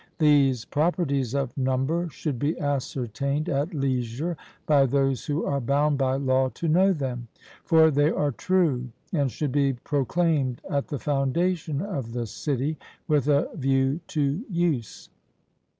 These 0.17 0.65
properties 0.65 1.35
of 1.35 1.55
number 1.55 2.09
should 2.09 2.39
be 2.39 2.59
ascertained 2.59 3.47
at 3.47 3.71
leisure 3.75 4.35
by 4.65 4.87
those 4.87 5.27
who 5.27 5.45
are 5.45 5.61
bound 5.61 5.99
by 5.99 6.15
law 6.15 6.49
to 6.55 6.67
know 6.67 6.91
them; 6.91 7.27
for 7.63 7.91
they 7.91 8.09
are 8.09 8.31
true, 8.31 8.89
and 9.13 9.31
should 9.31 9.51
be 9.51 9.73
proclaimed 9.73 10.59
at 10.67 10.87
the 10.87 10.97
foundation 10.97 11.83
of 11.83 12.13
the 12.13 12.25
city, 12.25 12.79
with 13.07 13.27
a 13.27 13.47
view 13.55 13.99
to 14.07 14.43
use. 14.49 15.09